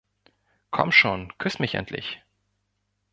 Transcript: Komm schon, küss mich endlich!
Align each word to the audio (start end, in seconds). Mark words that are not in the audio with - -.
Komm 0.71 0.91
schon, 0.91 1.31
küss 1.37 1.59
mich 1.59 1.75
endlich! 1.75 2.23